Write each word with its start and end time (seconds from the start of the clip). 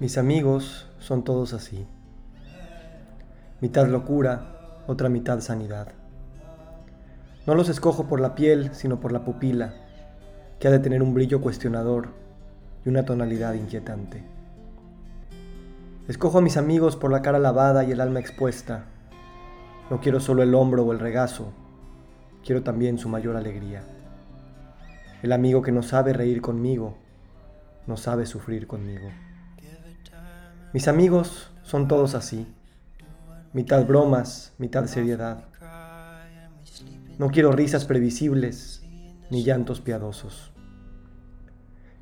Mis 0.00 0.16
amigos 0.16 0.86
son 1.00 1.24
todos 1.24 1.52
así. 1.52 1.84
Mitad 3.60 3.88
locura, 3.88 4.84
otra 4.86 5.08
mitad 5.08 5.40
sanidad. 5.40 5.88
No 7.48 7.56
los 7.56 7.68
escojo 7.68 8.06
por 8.06 8.20
la 8.20 8.36
piel, 8.36 8.70
sino 8.74 9.00
por 9.00 9.10
la 9.10 9.24
pupila, 9.24 9.74
que 10.60 10.68
ha 10.68 10.70
de 10.70 10.78
tener 10.78 11.02
un 11.02 11.14
brillo 11.14 11.40
cuestionador 11.40 12.10
y 12.86 12.90
una 12.90 13.04
tonalidad 13.04 13.54
inquietante. 13.54 14.22
Escojo 16.06 16.38
a 16.38 16.42
mis 16.42 16.56
amigos 16.56 16.94
por 16.94 17.10
la 17.10 17.20
cara 17.20 17.40
lavada 17.40 17.82
y 17.82 17.90
el 17.90 18.00
alma 18.00 18.20
expuesta. 18.20 18.84
No 19.90 20.00
quiero 20.00 20.20
solo 20.20 20.44
el 20.44 20.54
hombro 20.54 20.84
o 20.84 20.92
el 20.92 21.00
regazo, 21.00 21.52
quiero 22.44 22.62
también 22.62 22.98
su 22.98 23.08
mayor 23.08 23.34
alegría. 23.34 23.82
El 25.24 25.32
amigo 25.32 25.60
que 25.60 25.72
no 25.72 25.82
sabe 25.82 26.12
reír 26.12 26.40
conmigo, 26.40 26.96
no 27.88 27.96
sabe 27.96 28.26
sufrir 28.26 28.68
conmigo. 28.68 29.08
Mis 30.74 30.86
amigos 30.86 31.50
son 31.62 31.88
todos 31.88 32.14
así, 32.14 32.46
mitad 33.54 33.86
bromas, 33.86 34.52
mitad 34.58 34.84
seriedad. 34.84 35.44
No 37.18 37.30
quiero 37.30 37.52
risas 37.52 37.86
previsibles 37.86 38.82
ni 39.30 39.44
llantos 39.44 39.80
piadosos. 39.80 40.52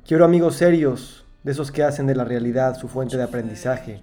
Quiero 0.05 0.25
amigos 0.25 0.57
serios, 0.57 1.23
de 1.43 1.53
esos 1.53 1.71
que 1.71 1.83
hacen 1.83 2.07
de 2.07 2.15
la 2.15 2.25
realidad 2.25 2.77
su 2.77 2.89
fuente 2.89 3.15
de 3.15 3.23
aprendizaje, 3.23 4.01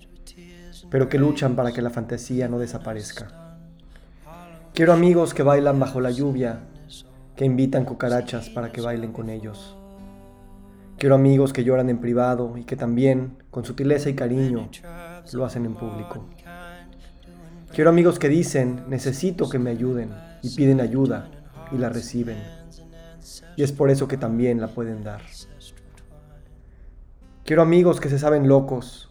pero 0.88 1.10
que 1.10 1.18
luchan 1.18 1.56
para 1.56 1.72
que 1.72 1.82
la 1.82 1.90
fantasía 1.90 2.48
no 2.48 2.58
desaparezca. 2.58 3.58
Quiero 4.72 4.94
amigos 4.94 5.34
que 5.34 5.42
bailan 5.42 5.78
bajo 5.78 6.00
la 6.00 6.10
lluvia, 6.10 6.60
que 7.36 7.44
invitan 7.44 7.84
cucarachas 7.84 8.48
para 8.48 8.72
que 8.72 8.80
bailen 8.80 9.12
con 9.12 9.28
ellos. 9.28 9.76
Quiero 10.98 11.16
amigos 11.16 11.52
que 11.52 11.64
lloran 11.64 11.90
en 11.90 11.98
privado 11.98 12.56
y 12.56 12.64
que 12.64 12.76
también, 12.76 13.42
con 13.50 13.64
sutileza 13.64 14.08
y 14.08 14.14
cariño, 14.14 14.70
lo 15.32 15.44
hacen 15.44 15.66
en 15.66 15.74
público. 15.74 16.24
Quiero 17.74 17.90
amigos 17.90 18.18
que 18.18 18.28
dicen, 18.28 18.84
necesito 18.88 19.48
que 19.48 19.58
me 19.58 19.70
ayuden, 19.70 20.10
y 20.42 20.50
piden 20.50 20.80
ayuda, 20.80 21.28
y 21.72 21.78
la 21.78 21.88
reciben. 21.88 22.38
Y 23.56 23.64
es 23.64 23.72
por 23.72 23.90
eso 23.90 24.06
que 24.06 24.16
también 24.16 24.60
la 24.60 24.68
pueden 24.68 25.02
dar. 25.02 25.22
Quiero 27.44 27.62
amigos 27.62 28.00
que 28.00 28.08
se 28.08 28.18
saben 28.18 28.48
locos, 28.48 29.10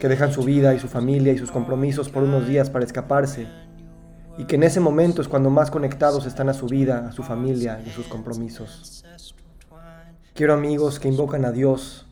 que 0.00 0.08
dejan 0.08 0.32
su 0.32 0.42
vida 0.42 0.74
y 0.74 0.80
su 0.80 0.88
familia 0.88 1.32
y 1.32 1.38
sus 1.38 1.52
compromisos 1.52 2.08
por 2.08 2.24
unos 2.24 2.48
días 2.48 2.68
para 2.68 2.84
escaparse, 2.84 3.46
y 4.36 4.44
que 4.44 4.56
en 4.56 4.64
ese 4.64 4.80
momento 4.80 5.22
es 5.22 5.28
cuando 5.28 5.50
más 5.50 5.70
conectados 5.70 6.26
están 6.26 6.48
a 6.48 6.54
su 6.54 6.66
vida, 6.66 7.08
a 7.08 7.12
su 7.12 7.22
familia 7.22 7.80
y 7.86 7.90
a 7.90 7.92
sus 7.92 8.08
compromisos. 8.08 9.04
Quiero 10.32 10.54
amigos 10.54 11.00
que 11.00 11.08
invocan 11.08 11.44
a 11.44 11.50
Dios 11.50 12.06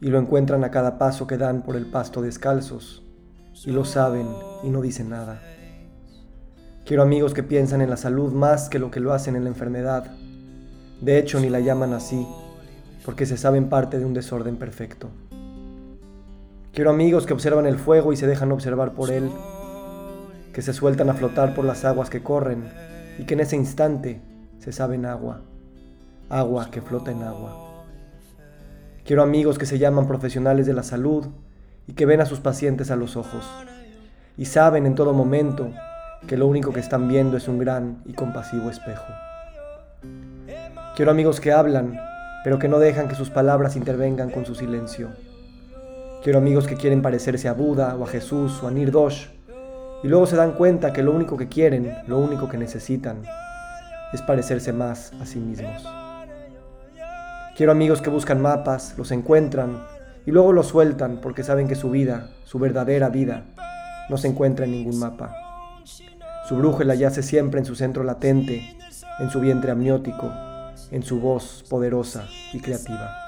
y 0.00 0.08
lo 0.08 0.18
encuentran 0.18 0.62
a 0.62 0.70
cada 0.70 0.96
paso 0.96 1.26
que 1.26 1.36
dan 1.36 1.62
por 1.62 1.76
el 1.76 1.86
pasto 1.86 2.22
descalzos 2.22 3.02
y 3.66 3.72
lo 3.72 3.84
saben 3.84 4.28
y 4.62 4.70
no 4.70 4.80
dicen 4.80 5.10
nada. 5.10 5.42
Quiero 6.86 7.02
amigos 7.02 7.34
que 7.34 7.42
piensan 7.42 7.82
en 7.82 7.90
la 7.90 7.96
salud 7.96 8.32
más 8.32 8.68
que 8.68 8.78
lo 8.78 8.92
que 8.92 9.00
lo 9.00 9.12
hacen 9.12 9.34
en 9.34 9.42
la 9.42 9.50
enfermedad. 9.50 10.12
De 11.00 11.18
hecho, 11.18 11.40
ni 11.40 11.50
la 11.50 11.58
llaman 11.58 11.92
así, 11.94 12.26
porque 13.04 13.26
se 13.26 13.36
saben 13.36 13.68
parte 13.68 13.98
de 13.98 14.04
un 14.04 14.14
desorden 14.14 14.56
perfecto. 14.56 15.10
Quiero 16.72 16.90
amigos 16.90 17.26
que 17.26 17.34
observan 17.34 17.66
el 17.66 17.76
fuego 17.76 18.12
y 18.12 18.16
se 18.16 18.28
dejan 18.28 18.52
observar 18.52 18.94
por 18.94 19.10
él, 19.10 19.30
que 20.54 20.62
se 20.62 20.72
sueltan 20.72 21.10
a 21.10 21.14
flotar 21.14 21.54
por 21.54 21.64
las 21.64 21.84
aguas 21.84 22.08
que 22.08 22.22
corren 22.22 22.70
y 23.18 23.24
que 23.24 23.34
en 23.34 23.40
ese 23.40 23.56
instante 23.56 24.22
se 24.60 24.72
saben 24.72 25.04
agua 25.06 25.42
agua 26.32 26.70
que 26.70 26.80
flota 26.80 27.10
en 27.10 27.22
agua. 27.22 27.84
Quiero 29.04 29.22
amigos 29.22 29.58
que 29.58 29.66
se 29.66 29.78
llaman 29.78 30.08
profesionales 30.08 30.66
de 30.66 30.72
la 30.72 30.82
salud 30.82 31.26
y 31.86 31.92
que 31.92 32.06
ven 32.06 32.22
a 32.22 32.26
sus 32.26 32.40
pacientes 32.40 32.90
a 32.90 32.96
los 32.96 33.16
ojos 33.16 33.44
y 34.38 34.46
saben 34.46 34.86
en 34.86 34.94
todo 34.94 35.12
momento 35.12 35.70
que 36.26 36.38
lo 36.38 36.46
único 36.46 36.72
que 36.72 36.80
están 36.80 37.06
viendo 37.06 37.36
es 37.36 37.48
un 37.48 37.58
gran 37.58 38.02
y 38.06 38.14
compasivo 38.14 38.70
espejo. 38.70 39.04
Quiero 40.96 41.10
amigos 41.10 41.38
que 41.38 41.52
hablan, 41.52 42.00
pero 42.44 42.58
que 42.58 42.68
no 42.68 42.78
dejan 42.78 43.08
que 43.08 43.14
sus 43.14 43.28
palabras 43.28 43.76
intervengan 43.76 44.30
con 44.30 44.46
su 44.46 44.54
silencio. 44.54 45.10
Quiero 46.22 46.38
amigos 46.38 46.66
que 46.66 46.76
quieren 46.76 47.02
parecerse 47.02 47.48
a 47.48 47.52
Buda 47.52 47.94
o 47.96 48.04
a 48.04 48.06
Jesús 48.06 48.62
o 48.62 48.68
a 48.68 48.70
Nirdosh 48.70 49.26
y 50.02 50.08
luego 50.08 50.26
se 50.26 50.36
dan 50.36 50.52
cuenta 50.52 50.92
que 50.92 51.02
lo 51.02 51.12
único 51.12 51.36
que 51.36 51.48
quieren, 51.48 51.94
lo 52.06 52.18
único 52.18 52.48
que 52.48 52.56
necesitan, 52.56 53.22
es 54.12 54.22
parecerse 54.22 54.72
más 54.72 55.12
a 55.20 55.26
sí 55.26 55.38
mismos. 55.38 55.84
Quiero 57.54 57.72
amigos 57.72 58.00
que 58.00 58.08
buscan 58.08 58.40
mapas, 58.40 58.94
los 58.96 59.10
encuentran 59.10 59.84
y 60.24 60.30
luego 60.30 60.54
los 60.54 60.68
sueltan 60.68 61.18
porque 61.20 61.44
saben 61.44 61.68
que 61.68 61.74
su 61.74 61.90
vida, 61.90 62.30
su 62.44 62.58
verdadera 62.58 63.10
vida, 63.10 63.44
no 64.08 64.16
se 64.16 64.28
encuentra 64.28 64.64
en 64.64 64.72
ningún 64.72 64.98
mapa. 64.98 65.36
Su 66.48 66.56
brújula 66.56 66.94
yace 66.94 67.22
siempre 67.22 67.60
en 67.60 67.66
su 67.66 67.74
centro 67.74 68.04
latente, 68.04 68.78
en 69.20 69.28
su 69.28 69.40
vientre 69.40 69.70
amniótico, 69.70 70.32
en 70.90 71.02
su 71.02 71.20
voz 71.20 71.62
poderosa 71.68 72.26
y 72.54 72.60
creativa. 72.60 73.18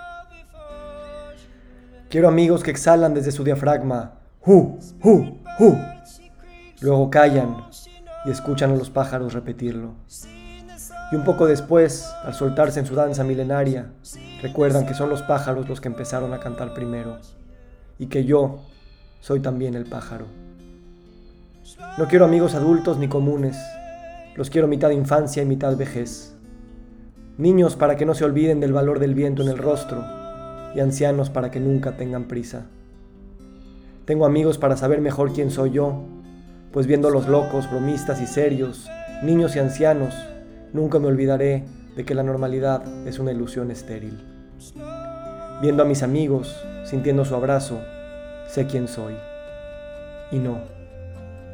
Quiero 2.08 2.28
amigos 2.28 2.62
que 2.62 2.70
exhalan 2.70 3.12
desde 3.12 3.30
su 3.30 3.44
diafragma, 3.44 4.14
hu, 4.46 4.78
hu, 5.02 5.38
hu. 5.58 5.78
Luego 6.80 7.10
callan 7.10 7.66
y 8.24 8.30
escuchan 8.30 8.70
a 8.70 8.76
los 8.76 8.88
pájaros 8.88 9.34
repetirlo. 9.34 9.94
Y 11.14 11.16
un 11.16 11.22
poco 11.22 11.47
después, 11.47 12.12
al 12.25 12.34
soltarse 12.34 12.80
en 12.80 12.86
su 12.86 12.97
danza 12.97 13.22
milenaria, 13.22 13.92
recuerdan 14.42 14.84
que 14.84 14.94
son 14.94 15.08
los 15.08 15.22
pájaros 15.22 15.69
los 15.69 15.80
que 15.80 15.86
empezaron 15.86 16.32
a 16.32 16.41
cantar 16.41 16.75
primero 16.75 17.19
y 18.00 18.06
que 18.06 18.25
yo 18.25 18.58
soy 19.20 19.38
también 19.38 19.76
el 19.76 19.84
pájaro. 19.84 20.26
No 21.98 22.08
quiero 22.08 22.25
amigos 22.25 22.56
adultos 22.56 22.98
ni 22.98 23.06
comunes, 23.06 23.56
los 24.34 24.50
quiero 24.50 24.66
mitad 24.66 24.91
infancia 24.91 25.41
y 25.41 25.47
mitad 25.47 25.76
vejez. 25.76 26.34
Niños 27.38 27.76
para 27.76 27.96
que 27.96 28.06
no 28.06 28.14
se 28.14 28.25
olviden 28.25 28.58
del 28.58 28.72
valor 28.72 28.98
del 28.98 29.14
viento 29.14 29.41
en 29.42 29.50
el 29.50 29.58
rostro 29.58 30.04
y 30.75 30.81
ancianos 30.81 31.31
para 31.31 31.52
que 31.52 31.60
nunca 31.60 31.96
tengan 31.96 32.25
prisa. 32.25 32.66
Tengo 34.04 34.26
amigos 34.26 34.58
para 34.58 34.76
saber 34.76 35.00
mejor 35.00 35.32
quién 35.32 35.52
soy 35.52 35.70
yo, 35.70 36.02
pues 36.72 36.88
viendo 36.88 37.08
los 37.08 37.28
locos, 37.28 37.70
bromistas 37.70 38.20
y 38.20 38.26
serios, 38.26 38.91
niños 39.22 39.54
y 39.54 39.60
ancianos, 39.60 40.12
Nunca 40.74 40.98
me 40.98 41.06
olvidaré 41.06 41.62
de 41.94 42.04
que 42.04 42.16
la 42.16 42.24
normalidad 42.24 42.82
es 43.06 43.20
una 43.20 43.30
ilusión 43.30 43.70
estéril. 43.70 44.18
Viendo 45.62 45.84
a 45.84 45.86
mis 45.86 46.02
amigos, 46.02 46.64
sintiendo 46.84 47.24
su 47.24 47.36
abrazo, 47.36 47.78
sé 48.48 48.66
quién 48.66 48.88
soy. 48.88 49.14
Y 50.32 50.40
no, 50.40 50.58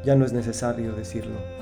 ya 0.03 0.15
no 0.15 0.25
es 0.25 0.33
necesario 0.33 0.93
decirlo. 0.93 1.60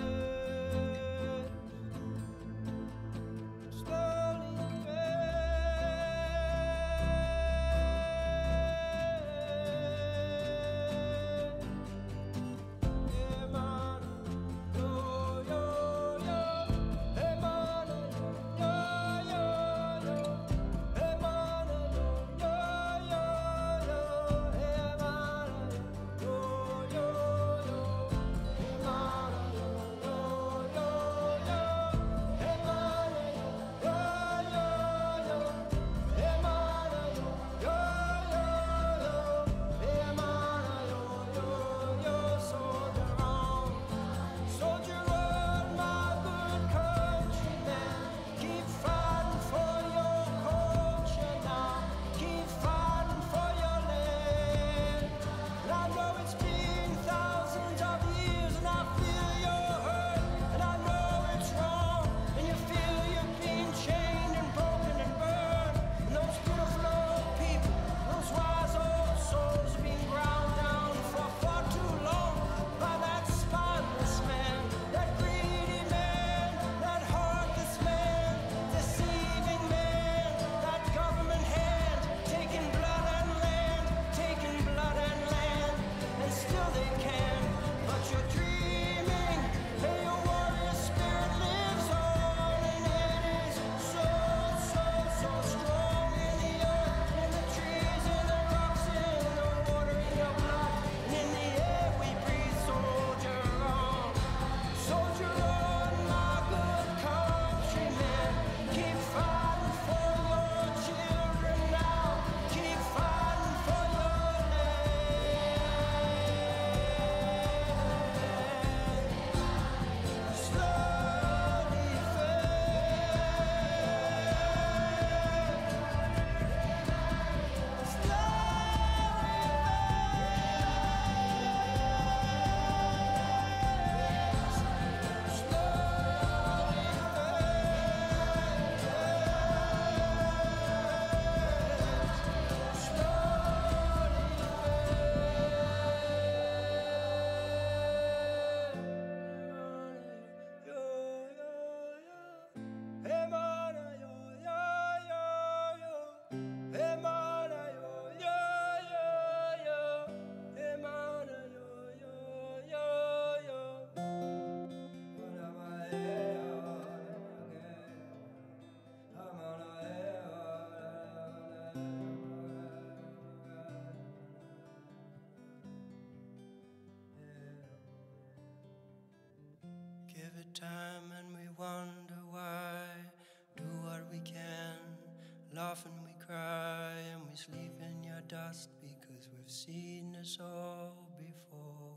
laugh 185.69 185.85
and 185.85 186.03
we 186.03 186.13
cry 186.25 186.93
and 187.13 187.21
we 187.29 187.35
sleep 187.35 187.79
in 187.79 188.03
your 188.03 188.21
dust 188.27 188.69
because 188.81 189.27
we've 189.31 189.51
seen 189.51 190.15
this 190.17 190.39
all 190.41 190.95
before. 191.19 191.88